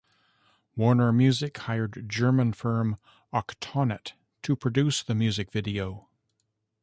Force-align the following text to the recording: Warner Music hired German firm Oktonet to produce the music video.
Warner 0.75 1.13
Music 1.13 1.55
hired 1.59 2.05
German 2.09 2.53
firm 2.53 2.97
Oktonet 3.31 4.13
to 4.41 4.55
produce 4.55 5.03
the 5.03 5.13
music 5.13 5.51
video. 5.51 6.09